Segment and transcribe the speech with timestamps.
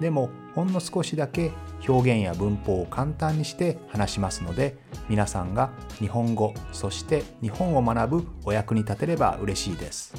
[0.00, 1.52] でもほんの少しだけ
[1.86, 4.76] 表現や文法を簡単にして話しますので
[5.08, 10.14] 皆さんが日本語そして日本を学ぶお役に立てれば嬉しいです。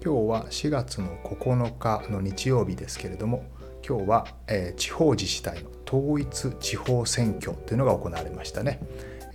[0.00, 3.44] 今日は4月の9日の日曜日ですけれども
[3.86, 8.80] 今日は、えー、地方自治体の統一地方選挙というのが行われましたね。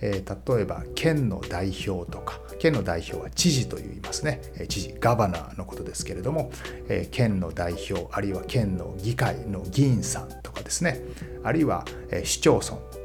[0.00, 4.40] えー、例えば県の代表とか県の代表は知事と言いますね。
[4.68, 6.50] 知事ガバナーのことですけれども、
[6.88, 11.00] えー、県の代表あるいは県の議会の議員さんとかですね。
[11.42, 12.60] あるいは、えー、市町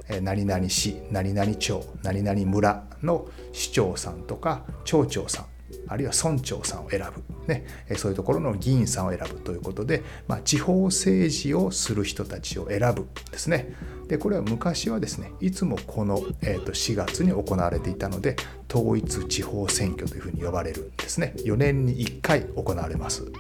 [0.08, 5.46] 村何々市何々町何々村の市長さんとか町長さん
[5.88, 7.66] あるいは村長さんを選ぶ、ね、
[7.98, 13.74] そういうところの議員さんを選ぶということで、まあ、地方政治をする人たちを選ぶですね。
[14.08, 18.36] でこれは昔はですねいつもこの、えー、と4月に行われていたので
[18.68, 23.32] 統一地方選挙というふうに呼ばれるんですね4年に1回行われます。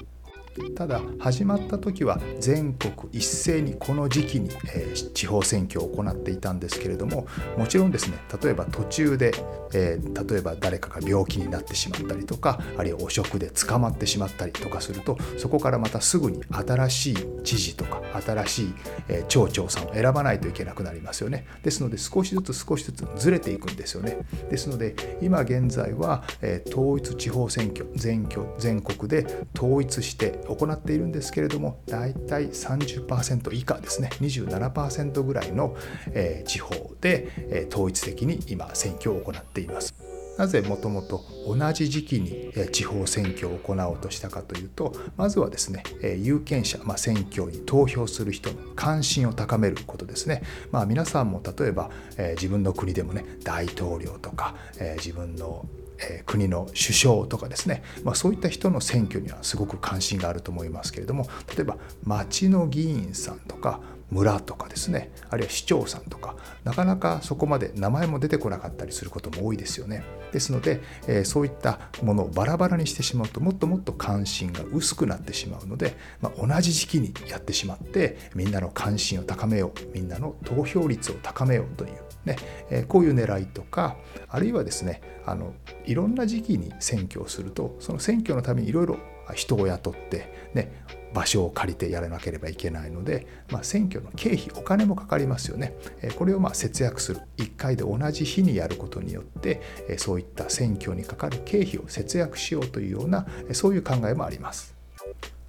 [0.75, 9.33] ただ始まった時は全国一斉にこの時期に、えー、地方選挙を行っていたんですけれどももちろんですね例えば途中で、
[9.73, 18.73] えー、例えば誰かが病気になってしまったりとかあるいは汚職で捕まってしまったりとかするとそこからまたすぐに新しい知事とか新しい、
[19.07, 21.45] えー、町長さんを選ばないといけなくなりますよね。
[21.63, 24.17] ですので少しずつ少しずつずれていくんですよね。
[24.49, 28.27] ですので今現在は、え、統一地方選挙全
[28.57, 35.75] 全国で統一して行っているんですけれども大体30%以下ですね27%ぐらいの、
[36.13, 39.93] え地方で、え統一的に今選挙を行っています。
[40.39, 45.83] なぜもともと同じ時期に地方選挙を行おうとしたかというとまずはですね
[46.17, 50.41] 有権者、まあ、選挙に投票する人の関心を高めることですね、
[50.71, 51.91] まあ、皆さんも例えば
[52.35, 54.55] 自分の国でもね大統領とか
[54.95, 55.65] 自分の
[56.01, 63.79] え国の首相とかですね、まあ、そういった人の選挙にはすごく関心があると思いますけれども例えば町の議員さんとか
[64.11, 70.03] 村とかですねあるいは市長さんとかなかなかそこまで名前も出てこなかったりすることも多いですよね。
[70.31, 81.91] ですので、えー、そういったものをバラバラにしてしまうともっともっと関心が薄くなってしまうので、まあ、同じ時期にやってしまってみんなの関心を高めようみんなの投票率を高めようという
[82.25, 82.35] ね、
[82.69, 85.53] えー、こういう狙いとかあるいはですねあの
[85.85, 88.97] いろんな時期に選挙をするとその選挙のためにいろいろ
[89.35, 90.71] 人を雇って、ね、
[91.13, 95.73] 場所を借りてやらなければいけないので、まあ、選挙の経費お金もかかりますよね。
[96.17, 99.61] これをま節約する1回で同じ日にやることによって
[99.97, 104.75] そういった選挙にかかる経費を節約しようというようなそういう考えもあります。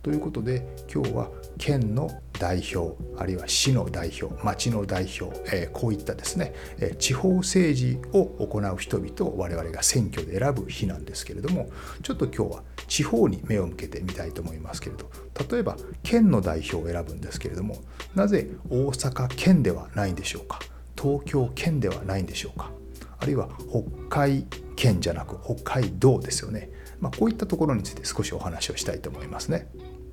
[0.03, 1.29] ということで今日は
[1.59, 2.11] 県の
[2.41, 11.69] 代表あるいは市の代表町の代表、え、こういったですね、え、地方政治を行う人々を我々が選挙で選ぶ日なんですけれども
[12.03, 15.11] ちょっと今日は地方に目を向けてみたいと思いますけれど
[15.49, 17.77] 例えば県の代表を選ぶんですけれども
[18.15, 20.59] なぜ大阪県ではないんでしょうか？
[21.01, 22.71] 東京県ではないんでしょうか？
[23.19, 24.47] あるいは北海
[24.77, 29.69] 県じゃなく北海道ですよね、まあ、こういったところについて少しお話をしたいと思いますね。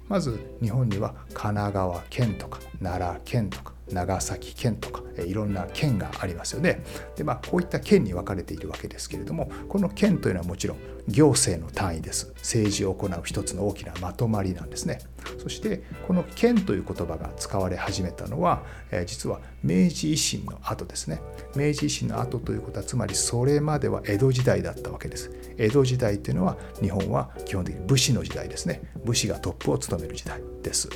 [0.07, 6.84] まず日本には神奈川県とか奈良県とか長崎県とかいろんな県がありますよね。
[7.16, 10.78] でまあこういった県に分かれているわけですけれどもこの県というのはもちろん
[11.08, 12.34] 行政の単位です。
[12.38, 15.00] 政治を行う一つの大きなまとまりなんですね。
[15.38, 18.64] そしてこの県という言葉が使われ始めたのは、
[19.06, 21.22] 実は明治維新の後ですね。
[21.56, 25.31] 明治維新の後ということはつまりそれまでは江戸時代だったわけです。
[25.57, 28.81] 江戸時代というのは日本は基本的に武士の時代ですね。
[29.06, 30.89] 武士がトップを務める時代です。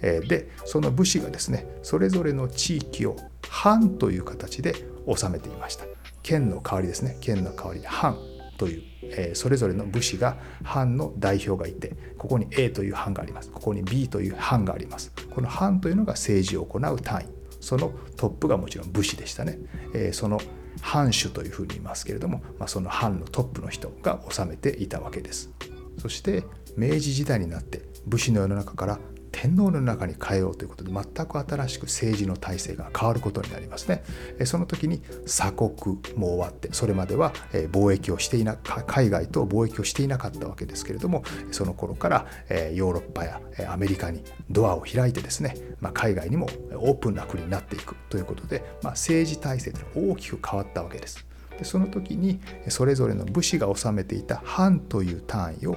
[0.00, 3.16] でその武士がですねそれぞれの地域を
[3.48, 4.74] 藩という形で
[5.06, 5.84] 治めていました。
[6.22, 8.18] 県の代わりですね県の代わり藩
[8.58, 13.50] という、えそれぞれの武士が藩の代表がいてここに A という藩があります。
[13.50, 15.12] ここに B という藩があります。
[15.30, 17.24] この藩というのが政治を行う単位。
[17.60, 19.58] そのトップがもちろん武士でしたね、
[19.94, 20.40] えその
[20.80, 25.50] 藩主というふうに言いますけれども、まあ、その藩のトップの人が治めていたわけです。
[25.98, 26.44] そして
[26.76, 28.98] 明治時代になって武士の世の中から
[29.40, 34.02] 天皇の中に変えようということで全く新しく政治の体制が変わることになりますね。
[34.44, 35.70] その時に鎖国
[36.16, 37.32] も終わってそれまでは
[37.70, 42.26] 貿易をしていな海外と貿易をしていなかったわけですけれどもその頃から
[42.74, 51.24] ヨーロッパやアメリカにドアを開いてですね、ま、海外にもオープンな国になっていくということで、ま、政治体制というのは大きく変わったわけです。
[51.56, 52.40] でその時に
[52.70, 55.76] それぞれの武士が治めていた藩という単位を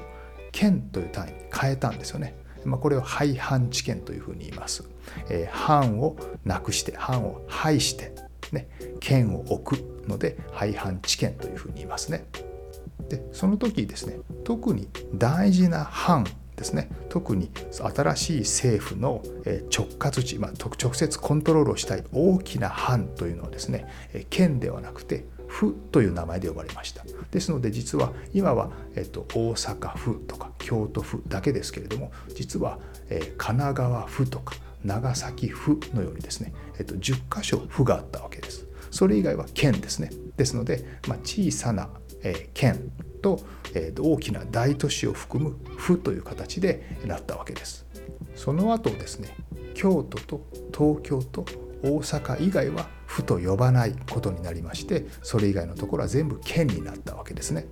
[0.51, 2.40] 県という単位に変えたんですよね。
[2.65, 4.87] まあ、これを廃藩置県というふうに言います。
[5.29, 6.15] えー、藩を
[6.45, 8.13] なくして藩を廃して、
[8.51, 8.67] ね、
[8.99, 12.25] 県を置くので廃藩置県というふうに言いますね。
[13.09, 16.25] でその時ですね特に大事な藩
[16.55, 23.87] ですね特に新しい政府の直轄地、まあ、直接コントロールをしたい大きな藩というのはですね
[24.29, 27.03] 県ではなくて府という名前で呼ばれました。
[27.29, 34.55] ですので実は今は、えっと、大阪府とか京都府だけですけれども実は、えー、神奈川府とか
[34.85, 38.65] 長崎府のようにですね、えっと、10箇所府があったわけです。
[38.89, 40.09] それ以外は県ですね。
[40.37, 41.89] ですので、まあ、小さな、
[42.23, 43.41] えー、県と、
[43.73, 47.85] えー、大きな大都市を含む府という形でなったわけです。
[48.35, 49.35] その後ですね
[49.73, 51.45] 京都と東京と
[51.83, 57.67] 大阪以外は府と呼ばないことになりましてそれ以外のところは全部県になったわけですね。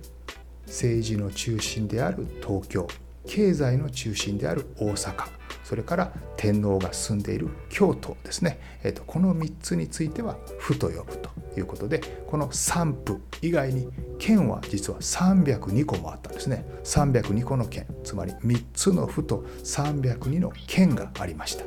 [0.66, 2.86] 政治の中心である東京
[3.26, 5.28] 経済の中心である大阪
[5.64, 13.88] それから天皇が住んでいる京都ですね、えーと、この3つについては府と呼ぶということでこの3府以外に
[14.18, 16.64] 県は実は302個もあったんですね。
[16.84, 21.64] 302個の県つまり3つの府と302の県がありました。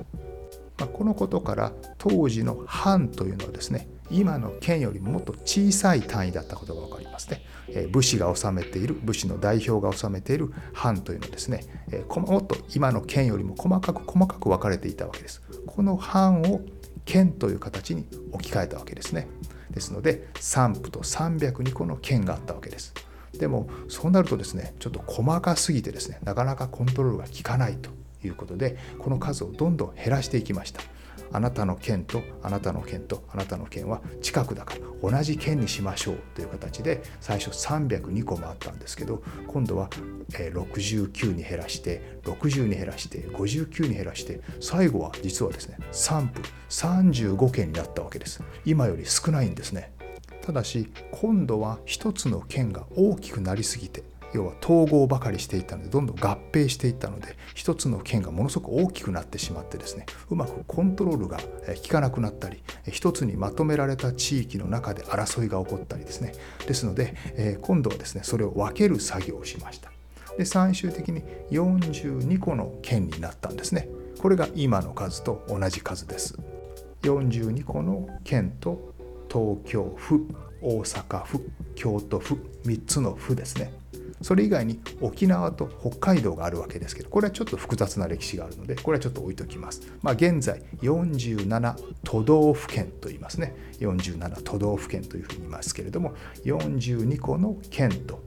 [0.78, 7.42] まあ、このことから当時の藩というのはですね今の県よりももっと小さい単位だったことが分かりますね。
[7.70, 15.42] え武士が治めている武士の代表が治めている藩というのはですね、えもっと今の県よりも細かく細かく分かれていたわけです。
[15.66, 16.62] この藩を
[17.06, 19.28] 県という形に置き換えたわけですね。
[19.72, 22.94] ですので3府と302個の県があったわけです。
[23.38, 27.90] でもそうなるとですねちょっと細かすぎてですねなかなかコントロールが効かないと
[28.28, 30.82] いうことでこの数をどんどん減らしていきました。
[31.32, 39.90] あなたの県とあなたの県とあなたの県は近くだから同じ県にしましょうという形で最初302個もあったんですけど今度は
[40.30, 48.44] 69に減らして60に減らして59に減らして最後は実はですね3府35県になったわけです。
[48.66, 49.92] 今より少ないんですね。
[50.42, 54.04] ただし今度は一つの県が大きくなりすぎて
[54.34, 66.34] 要は統合ばかりしていたのでどんどん合併していったので一つの県がものすごく大きくなってしまってですねうまくコントロールが効かなくなったり一つにまとめられた地域の中で争いが起こったりですね。
[66.68, 69.92] ですので、え今度はですねそれを分ける作業をしました。
[70.38, 71.22] で最終的に
[71.52, 73.88] 42個の県になったんですね。
[74.20, 76.38] これが今の数と同じ数です。
[77.04, 78.94] 42個の県と
[79.32, 80.26] 東京府
[80.62, 82.36] 大阪府京都府
[82.66, 83.83] 3つの府ですね。
[84.24, 89.82] それ以外に沖縄と北海道があるわけですけどこれはちょっと複雑な歴史があるのでこれはちょっと置いときます。
[90.02, 93.56] まあ、現在47都道府県と言いますね。
[93.80, 96.14] 47都道府県というふうに言いますけれども
[96.46, 98.24] 42個の県と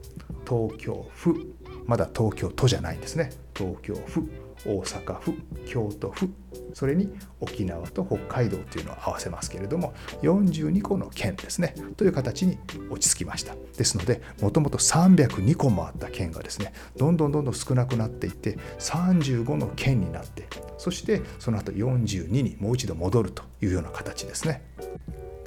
[0.47, 1.55] 東京府
[1.85, 3.31] まだ東京都じゃないんですね。
[3.55, 4.29] 東京府
[4.67, 5.33] 大阪府
[5.65, 6.29] 京都府
[6.73, 7.09] それに
[7.39, 12.57] 沖縄と北海道というのを合わせますけれども42個の県ですねという形に
[12.89, 20.47] 落ち着きましたですのでもともと302個もあった県がですねどんどんどんどん少なくなっていって35の県になって
[20.77, 24.61] そしてその後42にもう一度戻るというような形ですね。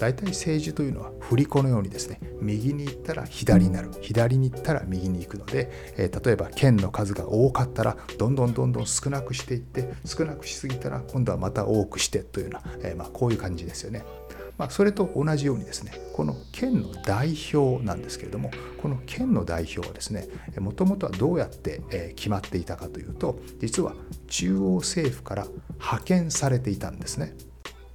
[0.00, 14.02] 大体政治というのは振り子のようにですね右に行ったら左になる左に行ったら右に行くので、えー、例えば県の数が多かったらどんどんどんどん少なくしていって少なくしすぎたら今度はまた多くしてというような、えー、まあ、こういう感じですよね。
[14.56, 20.28] まあ、それと同じようにですねこの県の代表なんですけれどもこの県の代表はですね
[20.58, 23.94] もともとはどうやって決まっていたかというと実は
[24.28, 25.46] 中央政府から
[25.78, 27.34] 派遣されていたんですね。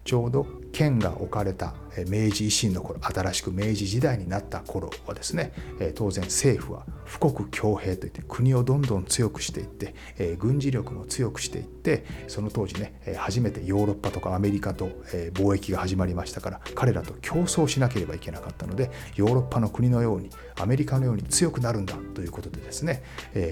[0.06, 5.54] ちょうど県が置かれた明治維新の頃新しく明治時代になった頃はですね
[5.96, 6.86] 当然政府は
[7.20, 14.90] 富国強兵といって国をどんどん強くしていって軍事力も強くしていってその当時ね初めてヨーロッパとかアメリカと
[15.34, 20.30] 貿易が始まりましたから彼らと競争しなければいけなかったのでヨーロッパの国のように
[20.60, 23.02] アメリカのように強くなるんだということでですね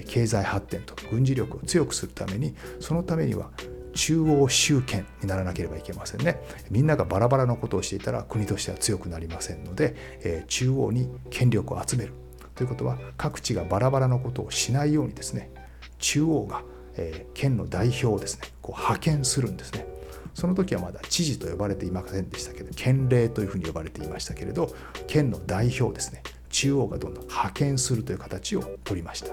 [0.06, 3.50] 経済発展と軍事力を強くするためにそのためには
[3.94, 6.40] 中央集権にならなければいけませんね。
[6.70, 12.12] みんながバラバラのことをしていたら国としては強くなりませんので、えー、中央に権力を集める。
[12.54, 15.50] ということは各地がバラバラのことをしないようにですね
[15.98, 16.62] 中央が
[16.96, 19.86] えー、県の代表をですねこう派遣するんですね。
[20.34, 24.74] その時はまだ知事と呼ばれていませんでしたけど県令というふうに呼ばれていましたけれど
[25.06, 29.32] 県の代表ですね中央がどんどん派遣するという形を取りました。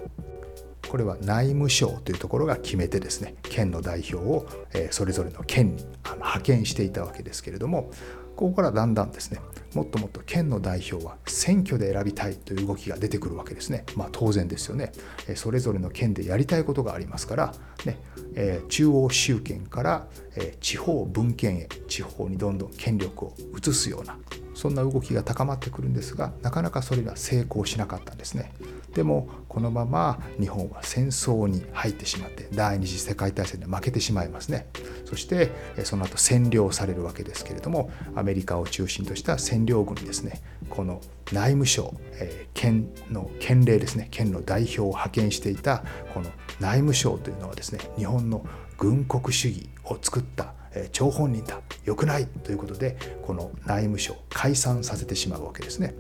[0.92, 4.46] これは内務省というところが決めてですね県の代表を
[4.90, 7.92] それぞれの県に派遣していたわけですけれども
[8.36, 9.40] ここからだんだんですね
[9.74, 13.86] もっともっと県の代表は選挙で選びたいという動きが出てくるわけですね。
[13.96, 14.92] まあ当然ですよね。
[15.36, 17.54] それぞれの県でやりたいことがありますから、
[17.86, 17.98] ね
[18.36, 24.18] え中央集権から、え地方分権へ地方にどんどん権力を移すような
[24.54, 28.54] そんな動きが高まってくるんですがなかなかそれが成功しなかったんですね。
[28.94, 34.68] でもこのまま日本は戦争に入ってしまって第二次世界大戦で負けてしまいますね。
[35.06, 35.52] そして
[35.84, 40.42] その後占領されるわけですけれどもアメリカを中心とした占領軍にですね。
[40.70, 41.02] この
[41.34, 44.08] 内務省、えー、県の県令ですね。
[44.12, 46.30] 県の代表を派遣していたこの
[46.60, 48.46] 内務省というのはですね日本の
[48.78, 50.54] 軍国主義を作った
[50.92, 51.62] 張本人だ。
[51.86, 52.28] 良くない。
[52.28, 55.96] ということでこの内務省解散させてしまうわけですね。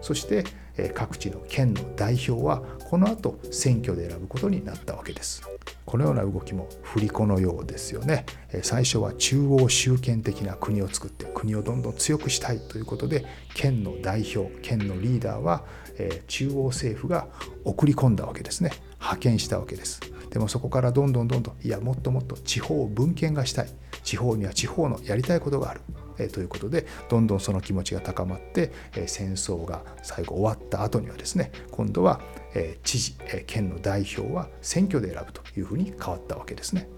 [0.00, 0.44] そして
[0.94, 5.42] 各地の県の代表はこの後選挙で選ぶことになったわけです。
[5.86, 8.26] このような動きも振り子のようですよね。
[8.62, 15.64] 最初は中央集権的な国を作って国をどんどん強くしたいということで県の代表県のリーダーは
[16.26, 17.28] 中央政府が
[17.64, 18.72] 送り込んだわけですね。
[18.98, 20.00] 派遣したわけです。
[20.34, 23.68] でもそこからどんどんどんどんいやもっともっと地方分権がしたい
[24.02, 25.80] 地方には地方のやりたいことがある
[26.18, 32.20] えということでどんどんその気持ちが高まって、え戦争が最後終わった後にはですね今度は、
[32.54, 36.88] え知事、え県の代表は選挙で選ぶというふうに変わったわけですね。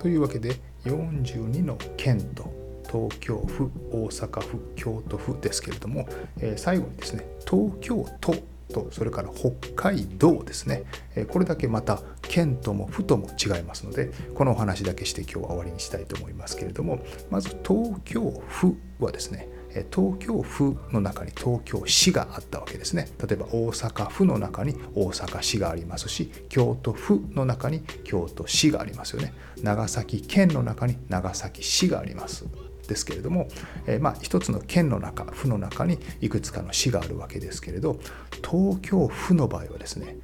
[0.00, 2.52] というわけで42の県と
[2.90, 6.08] 東京府大阪府京都府ですけれども、
[6.40, 8.34] え最後にですね東京都
[8.72, 10.84] とそれから北海道ですね。
[11.30, 19.48] これだけまた県とも府とも違いますのでこのお話だけして今日は終わりにしたいと思いますけれどもまず東京府はですね
[19.90, 23.08] 東京府の中に東京市があったわけですね。
[23.26, 29.34] 例えば大阪府の中に大阪市がありますし京都府の中に京都市がありますよね。
[29.62, 32.46] 長崎県の中に長崎市があります。
[32.88, 33.48] ですけれども、
[33.86, 38.00] えー、まあ一つの県の中府の中にいくつかの市があるわけですけれど
[38.36, 40.16] 東京府の場合はですね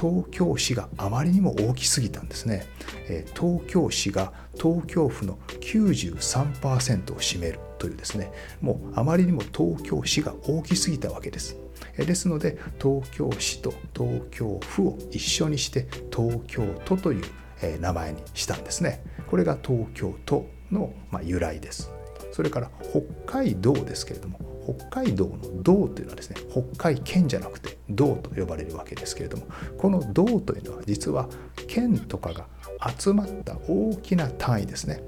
[0.00, 2.66] 東京市があまりにも大きすぎたんですね、
[3.08, 7.60] えー、東京市が東京府の93%を占める。
[7.82, 11.56] というですねもうあまりにも東京市が大きすぎたわけです。
[11.96, 19.02] ですので東京市と東京府を一緒にして東京都という名前にしたんですね。
[19.26, 21.90] これが東京都の由来です。
[22.30, 24.38] それから北海道ですけれども
[24.78, 29.46] 北海道の道というのはですね北海県じゃなくて道と呼ばれるわけですけれども
[29.76, 31.28] この道というのは実は
[31.66, 32.46] 県とかが
[32.96, 35.02] 集まった大きな単位ですね。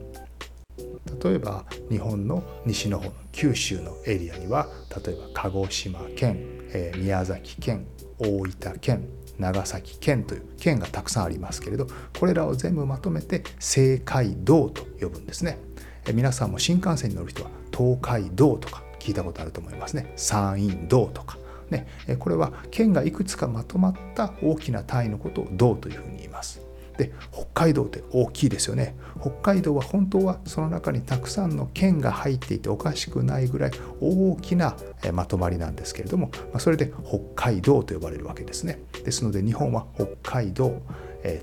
[1.22, 4.68] 例えば日本の西の方の九州のエリアには
[5.04, 6.38] 例えば鹿児島県、
[6.72, 7.86] えー、宮崎県
[8.18, 11.86] 大分県長崎県という県がたくさんありますけれど
[12.18, 15.58] これらを全部まとめて青海道と呼ぶんですね。
[16.06, 16.12] え。
[16.12, 20.12] 皆さんも新幹線に乗る人は東海道とか聞いたことあると思いますね。
[20.16, 21.38] 山陰道とか。
[21.70, 21.86] ね。
[22.18, 26.63] これは県がいくつかまとまった大きな単位のことを道というふうに言います。
[26.96, 33.70] で北海道って大きいですよね北海道は本当はその中にたくさんの県が入っていておかしくないぐらい
[34.00, 34.76] 大きな
[35.12, 40.80] まとまりなんですけれどもそれで北海道と呼ばれるわけですねですので日本は北海道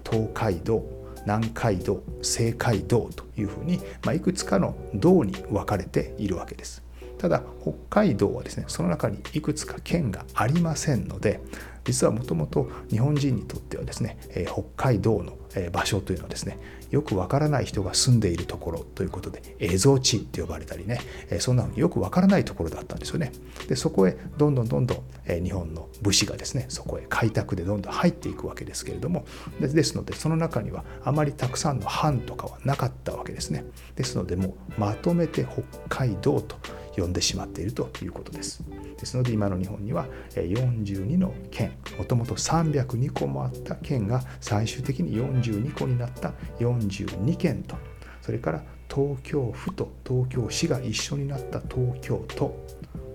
[0.10, 0.84] 東海道
[1.26, 6.84] 南海道西海道というふうに、ま、いくつかの道に分かれているわけです。
[7.18, 11.40] ただ北海道はですねその中にいくつか県がありませんので
[11.86, 15.38] 実はもともと日本人にとってはですね、え、北海道の
[15.72, 16.58] 場所というのはですね
[16.92, 21.00] よくわからない人が住んでいるところということで蝦夷地って呼ばれたりね
[21.40, 23.32] そんなふうによくわからないところだったんですよね
[23.68, 29.26] でそこへどんどんどんどん日本の武士がですねそこへ開拓でどんどん入っていくわけですけれども
[29.60, 33.66] ですのでその中にはあまりたくさんの藩とかはなかったわけですね
[33.96, 36.58] ですのでもうまとめて北海道と
[36.96, 38.64] 呼んでしまっているということです。
[38.98, 40.06] ですので今の日本には
[40.36, 47.76] 42の県もともと302個もあった県が最終的に42 42個になった42県と。
[48.22, 52.56] それから東京府と東京市が一緒になった東京都。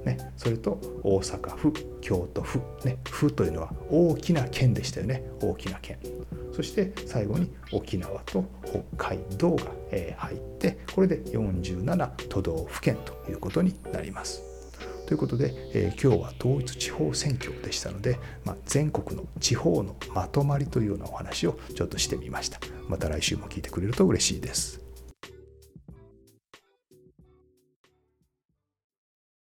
[0.04, 5.25] ね、それと大阪府京都府、ね、府というのは大きな県でしたよね。
[5.40, 5.99] 大きな県。
[6.52, 9.64] そして最後に沖縄と北海道が
[10.16, 14.56] 入ってこれで47都道府県ということになります。
[15.07, 22.59] ということで、えー、今日は統一地方選挙でしたので、まあ、全国の地方のまとまりというようなお話をちょっとしてみました。
[22.89, 24.86] また来週も聞いてくれると嬉しいです。